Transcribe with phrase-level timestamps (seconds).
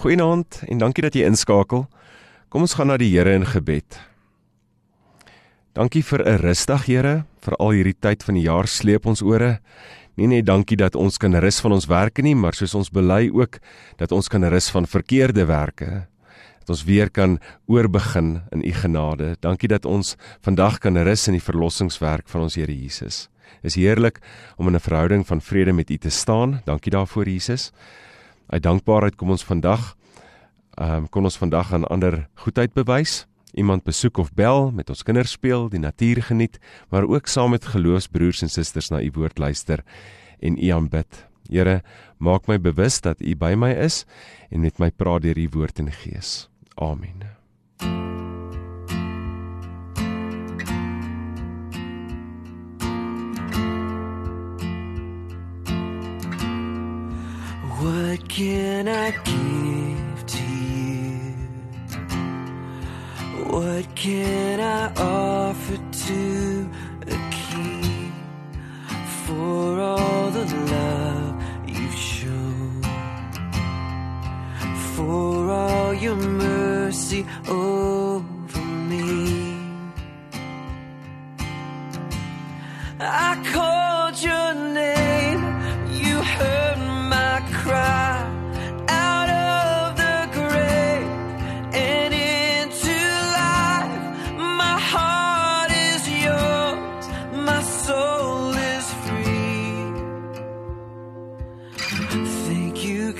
[0.00, 1.84] Goeienaand en dankie dat jy inskakel.
[2.50, 3.94] Kom ons gaan na die Here in gebed.
[5.78, 9.60] Dankie vir 'n rustig Here, vir al hierdie tyd van die jaar sleep ons ore.
[10.16, 13.30] Nie net dankie dat ons kan rus van ons werke nie, maar soos ons bely
[13.32, 13.60] ook
[13.98, 16.08] dat ons kan rus van verkeerde werke.
[16.58, 19.36] Dat ons weer kan oorbegin in u genade.
[19.40, 23.28] Dankie dat ons vandag kan rus in die verlossingswerk van ons Here Jesus.
[23.62, 24.18] Is heerlik
[24.58, 26.62] om in 'n verhouding van vrede met u te staan.
[26.64, 27.70] Dankie daarvoor Jesus.
[28.48, 29.94] Uit dankbaarheid kom ons vandag
[30.80, 33.26] ehm um, kon ons vandag aan ander goedheid bewys.
[33.52, 37.64] Iemand besoek of bel, met ons kinders speel, die natuur geniet, maar ook saam met
[37.64, 39.84] geloofsbroers en susters na u woord luister
[40.40, 41.26] en u aanbid.
[41.50, 41.82] Here,
[42.18, 44.04] maak my bewus dat u by my is
[44.50, 46.48] en met my praat deur u woord en gees.
[46.74, 47.28] Amen.
[57.80, 59.69] What can I give
[63.50, 66.70] What can I offer to
[67.02, 68.12] a king
[69.24, 72.82] for all the love you've shown?
[74.94, 77.69] For all your mercy over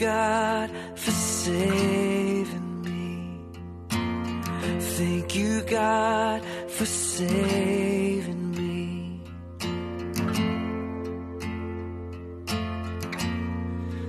[0.00, 3.44] God, for saving me.
[4.97, 8.71] Thank you, God, for saving me.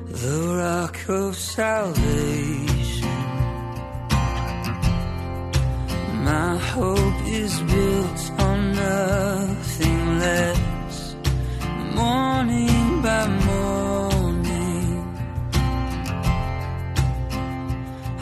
[0.08, 2.01] the rock of salvation.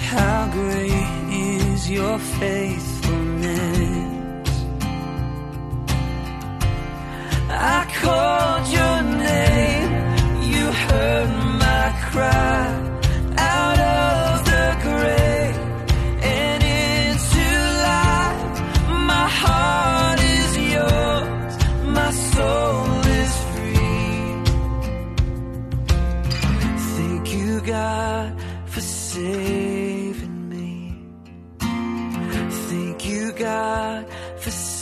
[0.09, 0.91] How great
[1.29, 2.98] is your faithfulness?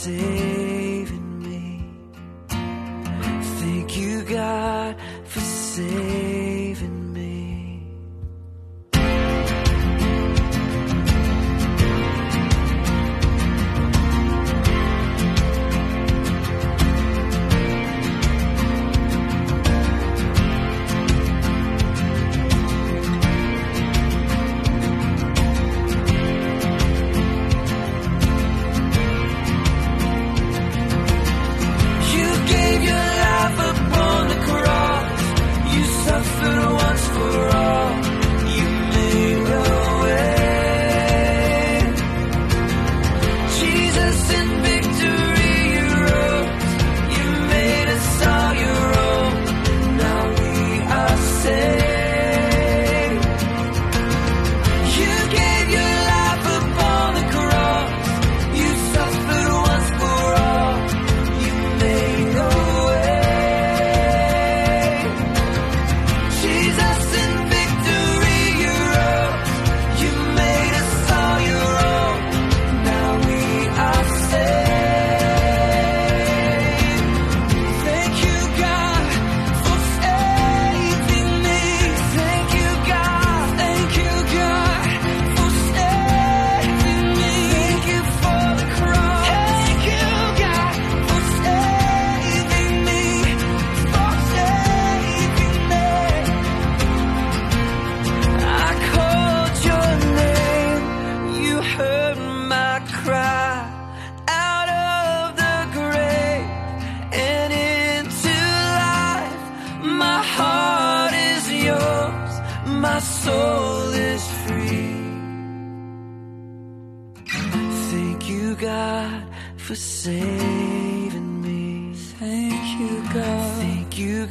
[0.08, 1.64] Saving me.
[3.60, 6.07] Thank you, God, for saving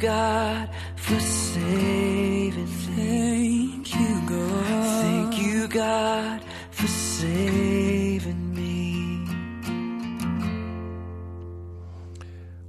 [0.00, 3.70] God, for saving me.
[3.74, 5.02] Thank you, God.
[5.02, 6.40] Thank you, God,
[6.70, 9.26] for saving me.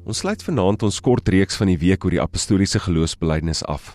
[0.09, 3.93] Ons sluit vanaand ons kort reeks van die week oor die apostoliese geloofsbelijdenis af.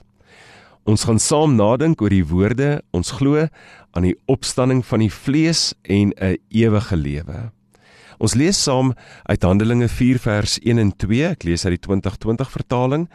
[0.87, 3.49] Ons gaan saam nadink oor die woorde ons glo
[3.97, 7.51] aan die opstanding van die vlees en 'n ewige lewe.
[8.19, 8.93] Ons lees saam
[9.25, 11.33] uit Handelinge 4 vers 1 en 2.
[11.35, 13.09] Ek lees uit die 2020 vertaling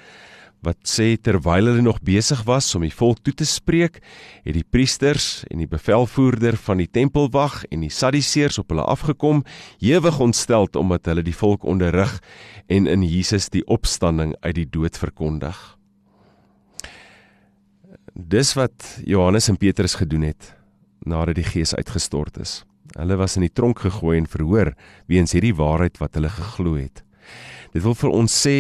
[0.65, 4.01] wat sê terwyl hulle nog besig was om die volk toe te spreek,
[4.43, 9.45] het die priesters en die bevelvoerder van die tempelwag en die sadduseërs op hulle afgekom,
[9.79, 12.17] ewig ontsteld omdat hulle die volk onderrig
[12.67, 15.55] en in Jesus die opstanding uit die dood verkondig.
[18.19, 20.55] Dis wat Johannes en Petrus gedoen het
[21.07, 22.59] nadat die Gees uitgestort is.
[22.97, 24.73] Hulle was in die tronk gegooi en verhoor
[25.07, 27.03] weens hierdie waarheid wat hulle geglo het.
[27.73, 28.55] Dit wil vir ons sê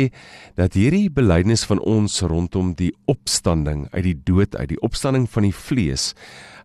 [0.59, 5.47] dat hierdie belydenis van ons rondom die opstanding uit die dood uit, die opstanding van
[5.47, 6.13] die vlees,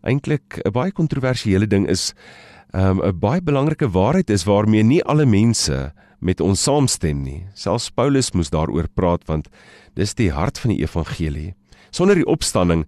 [0.04, 2.12] eintlik 'n baie kontroversiële ding is,
[2.74, 7.46] um, 'n baie belangrike waarheid is waarmee nie alle mense met ons saamstem nie.
[7.54, 9.48] Selfs Paulus moes daaroor praat want
[9.94, 11.54] dis die hart van die evangelie.
[11.90, 12.86] Sonder die opstanding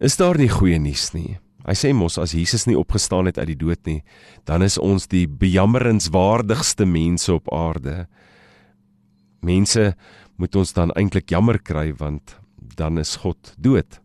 [0.00, 1.38] is daar nie goeie nuus nie.
[1.68, 4.00] Hy sê mos as Jesus nie opgestaan het uit die dood nie,
[4.48, 8.06] dan is ons die bejammerenswaardigste mense op aarde.
[9.44, 9.92] Mense
[10.40, 12.38] moet ons dan eintlik jammer kry want
[12.78, 14.00] dan is God dood.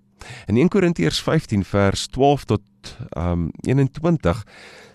[0.51, 4.43] In 1 Korintiërs 15 vers 12 tot um 21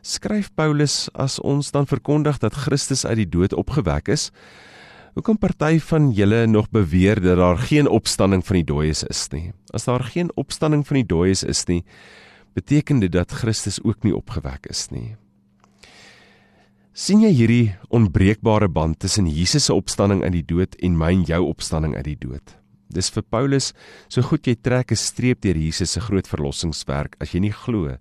[0.05, 4.29] skryf Paulus as ons dan verkondig dat Christus uit die dood opgewek is,
[5.17, 9.25] hoe kan party van julle nog beweer dat daar geen opstanding van die dooies is
[9.33, 9.53] nie?
[9.73, 11.83] As daar geen opstanding van die dooies is nie,
[12.59, 15.17] beteken dit dat Christus ook nie opgewek is nie
[16.99, 21.21] sien jy hierdie onbreekbare band tussen Jesus se opstanding uit die dood en my en
[21.29, 22.57] jou opstanding uit die dood?
[22.91, 23.71] Dis vir Paulus
[24.11, 27.97] so goed jy trek 'n streep deur Jesus se groot verlossingswerk as jy nie glo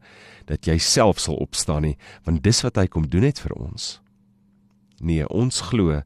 [0.48, 4.00] dat jy self sal opstaan nie, want dis wat hy kom doen het vir ons.
[5.00, 6.02] Nee, ons glo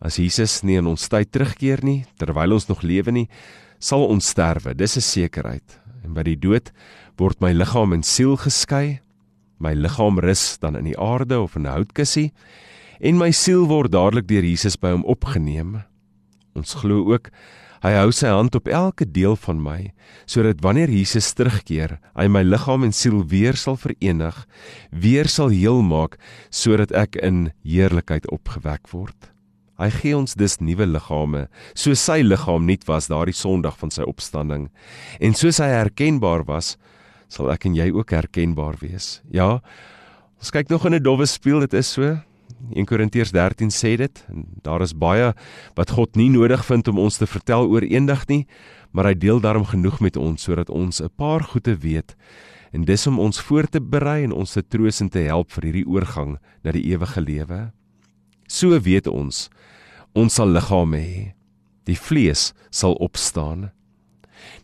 [0.00, 3.28] as Jesus nie in ons tyd terugkeer nie, terwyl ons nog lewe nie,
[3.78, 4.74] sal ons sterwe.
[4.74, 5.80] Dis 'n sekerheid.
[6.04, 6.72] En by die dood
[7.18, 9.02] word my liggaam en siel geskei
[9.62, 12.32] My liggaam rus dan in die aarde of in 'n houtkussie
[13.00, 15.82] en my siel word dadelik deur Jesus by hom opgeneem.
[16.54, 17.30] Ons glo ook
[17.82, 19.92] hy hou sy hand op elke deel van my
[20.26, 24.46] sodat wanneer Jesus terugkeer, hy my liggaam en siel weer sal verenig,
[24.90, 26.18] weer sal heel maak
[26.50, 29.30] sodat ek in heerlikheid opgewek word.
[29.78, 34.02] Hy gee ons dus nuwe liggame, soos sy liggaam nuut was daardie Sondag van sy
[34.02, 34.70] opstanding
[35.20, 36.76] en soos hy herkenbaar was
[37.32, 39.22] sal ek en jy ook herkenbaar wees.
[39.32, 39.62] Ja.
[40.42, 42.20] Ons kyk nog in 'n dowwe spieël, dit is so.
[42.74, 45.32] 1 Korintiërs 13 sê dit en daar is baie
[45.74, 48.46] wat God nie nodig vind om ons te vertel oor eendag nie,
[48.92, 52.14] maar hy deel daarom genoeg met ons sodat ons 'n paar goeie weet
[52.72, 55.64] en dis om ons voor te berei en ons te troos en te help vir
[55.64, 57.72] hierdie oorgang na die ewige lewe.
[58.48, 59.50] So weet ons
[60.14, 61.32] ons sal liggame hê.
[61.84, 63.70] Die vlees sal opstaan.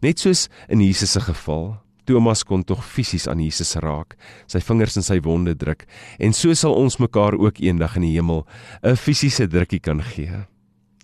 [0.03, 4.17] Net soos in Jesus se geval, Thomas kon tog fisies aan Jesus raak,
[4.49, 5.85] sy vingers in sy wonde druk
[6.19, 8.47] en so sal ons mekaar ook eendag in die hemel
[8.83, 10.47] 'n fisiese drukkie kan gee.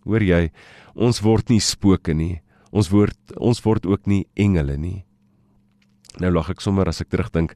[0.04, 0.50] Hoor jy,
[0.94, 2.40] ons word nie spooke nie.
[2.72, 5.04] Ons word ons word ook nie engele nie.
[6.20, 7.54] Nou lag ek sommer as ek terugdink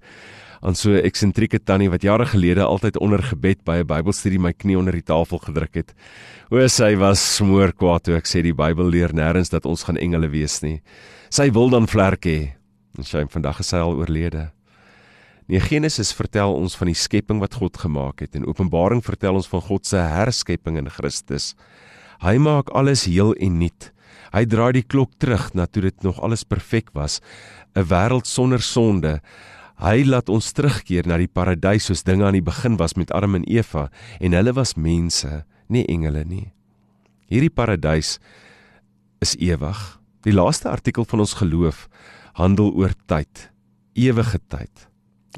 [0.63, 4.53] aan so 'n eksentrieke tannie wat jare gelede altyd onder gebed by 'n Bybelstudie my
[4.53, 5.95] knie onder die tafel gedruk het.
[6.51, 9.97] O, sy was smoor kwaad toe ek sê die Bybel leer nêrens dat ons gaan
[9.97, 10.81] engele wees nie.
[11.31, 12.58] Sy wil dan vlerke hê.
[12.99, 14.49] En sy vandag is hy al oorlede.
[15.49, 19.49] Nee, Genesis vertel ons van die skepping wat God gemaak het en Openbaring vertel ons
[19.49, 21.55] van God se herskepping in Christus.
[22.21, 23.93] Hy maak alles heel en nuut.
[24.35, 27.23] Hy draai die klok terug na toe dit nog alles perfek was,
[27.75, 29.21] 'n wêreld sonder sonde.
[29.79, 33.35] Hy laat ons terugkeer na die paradys soos dinge aan die begin was met Adam
[33.35, 33.91] en Eva
[34.21, 36.53] en hulle was mense, nie engele nie.
[37.31, 38.19] Hierdie paradys
[39.21, 40.01] is ewig.
[40.23, 41.89] Die laaste artikel van ons geloof
[42.39, 43.49] handel oor tyd,
[43.99, 44.87] ewige tyd.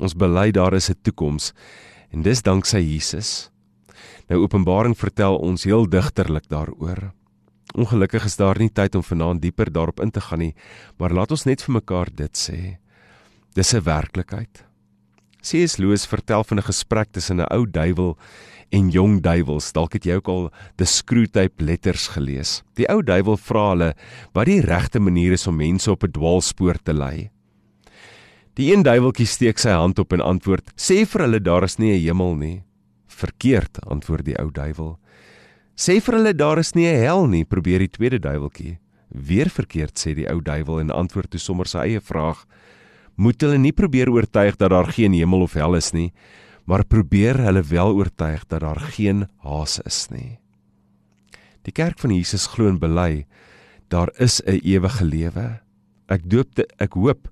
[0.01, 1.53] Ons bely daar is 'n toekoms
[2.13, 3.51] en dis danksy Jesus.
[4.29, 7.13] Nou Openbaring vertel ons heel digterlik daaroor.
[7.75, 10.55] Ongelukkig is daar nie tyd om vanaand dieper daarop in te gaan nie,
[10.99, 12.79] maar laat ons net vir mekaar dit sê.
[13.55, 14.65] Dis 'n werklikheid.
[15.41, 15.79] C.S.
[15.79, 18.19] Lewis vertel van 'n gesprek tussen 'n ou duiwel
[18.71, 19.73] en jong duiwels.
[19.73, 22.63] Dalk het jy ook al die Screwtape letters gelees.
[22.75, 23.95] Die ou duiwel vra hulle
[24.33, 27.31] wat die regte manier is om mense op 'n dwaalspoor te lei.
[28.55, 31.93] Die een duiweltjie steek sy hand op en antwoord: "Sê vir hulle daar is nie
[31.93, 32.63] 'n hemel nie.
[33.21, 34.99] verkeerd, antwoord die ou duiwel.
[35.77, 38.79] Sê vir hulle daar is nie 'n hel nie, probeer die tweede duiweltjie.
[39.09, 42.45] Weer verkeerd sê die ou duiwel en antwoord toe sommer sy eie vraag.
[43.17, 46.13] Moet hulle nie probeer oortuig dat daar geen hemel of hel is nie,
[46.71, 50.39] maar probeer hulle wel oortuig dat daar geen haas is nie.
[51.67, 53.27] Die kerk van Jesus glo en bely
[53.91, 55.61] daar is 'n ewige lewe.
[56.07, 57.29] Ek doop te, ek hoop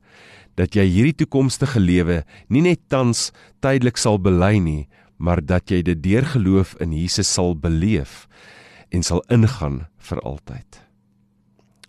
[0.56, 3.30] dat jy hierdie toekomstige lewe nie net tans
[3.60, 8.26] tydelik sal bely nie, maar dat jy dit deur geloof in Jesus sal beleef
[8.90, 10.82] en sal ingaan vir altyd.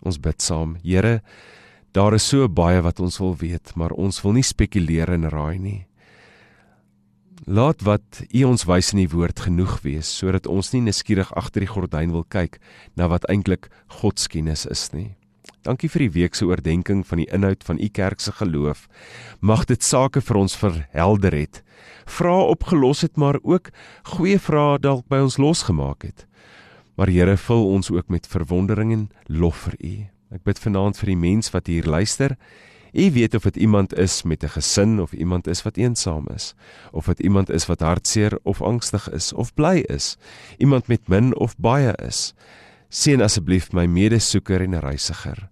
[0.02, 0.76] Ons bid saam.
[0.82, 1.20] Here,
[1.92, 5.58] daar is so baie wat ons wil weet, maar ons wil nie spekuleer en raai
[5.58, 5.89] nie.
[7.48, 11.64] Laat wat U ons wys in die woord genoeg wees sodat ons nie neskierig agter
[11.64, 12.58] die gordyn wil kyk
[13.00, 13.70] na wat eintlik
[14.00, 15.14] godskennis is nie.
[15.64, 18.86] Dankie vir die week se oordeenking van die inhoud van u kerk se geloof.
[19.40, 21.62] Mag dit sake vir ons verhelder het.
[22.04, 23.72] Vrae opgelos het, maar ook
[24.16, 26.26] goeie vrae dalk by ons losgemaak het.
[26.96, 29.94] Maar Here, vul ons ook met verwondering en lof vir u.
[30.36, 32.36] Ek bid vanaand vir die mens wat hier luister
[32.92, 36.54] U weet of dit iemand is met 'n gesin of iemand is wat eensaam is,
[36.92, 40.16] of dit iemand is wat hartseer of angstig is of bly is,
[40.58, 42.34] iemand met min of baie is.
[42.88, 45.48] Seën asseblief my medesoeker en reisiger.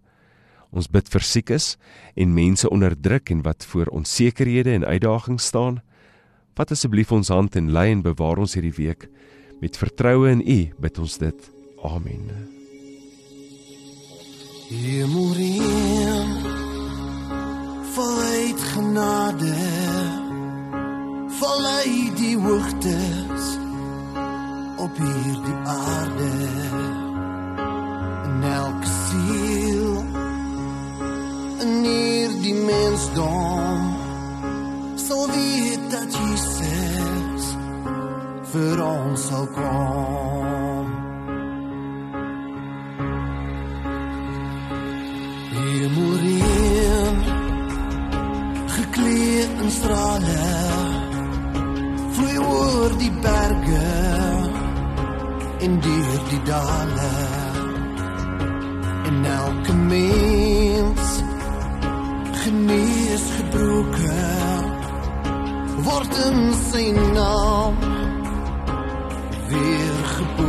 [0.70, 1.76] Ons bid vir siekes
[2.14, 5.80] en mense onder druk en wat voor onsekerhede en uitdagings staan.
[6.54, 9.08] Vat asseblief ons hand en lei en bewaar ons hierdie week
[9.60, 11.50] met vertroue in U, bid ons dit.
[11.82, 12.30] Amen.
[14.68, 16.57] Hemel
[17.94, 19.54] voluit genade.
[21.28, 23.58] Voluit die hoogtes
[24.76, 26.32] op hierdie aarde.
[28.24, 30.04] En elke siel
[31.58, 33.96] in hierdie mensdom
[34.94, 37.52] sal weet dat Jesus
[38.52, 40.67] vir ons sal kom
[50.18, 53.86] strale vloei oor die berge
[55.58, 57.12] in deur die dale.
[59.08, 61.22] En elke mens
[62.42, 64.66] genees gebroken
[65.86, 66.84] word in sy
[67.14, 67.80] naam
[69.48, 70.47] weer gebore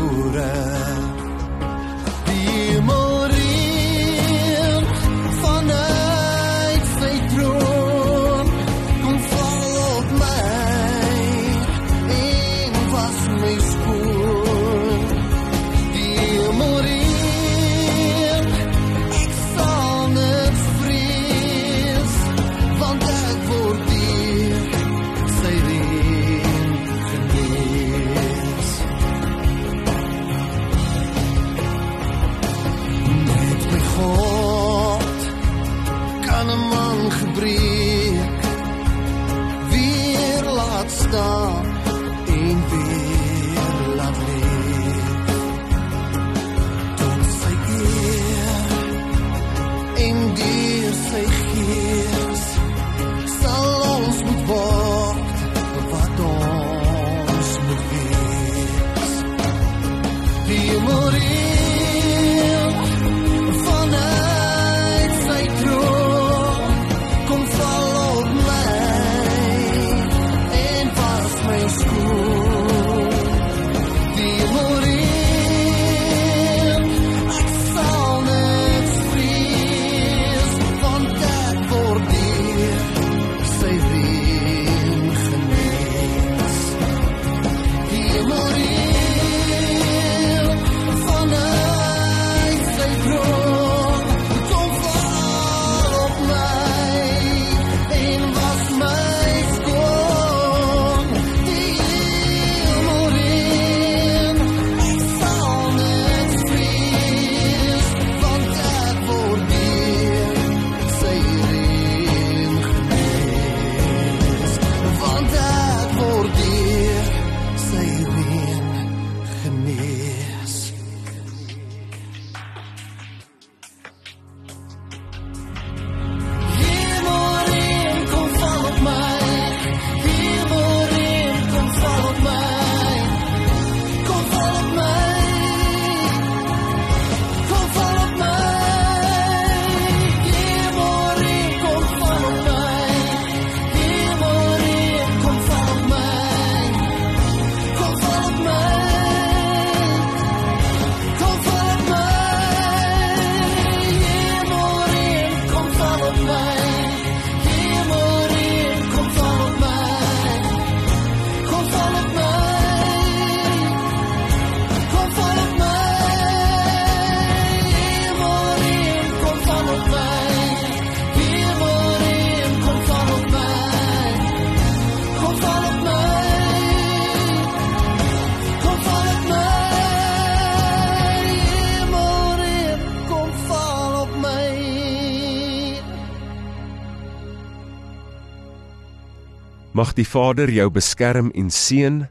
[189.79, 192.01] Mag die Vader jou beskerm en seën.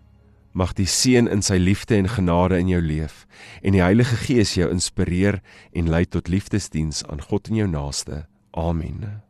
[0.56, 3.26] Mag die Seun in sy liefde en genade in jou leef
[3.60, 5.42] en die Heilige Gees jou inspireer
[5.76, 8.24] en lei tot liefdesdiens aan God en jou naaste.
[8.56, 9.27] Amen.